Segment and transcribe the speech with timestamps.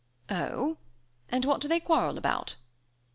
[0.31, 0.79] "Oh!
[1.29, 2.55] and what do they quarrel about?"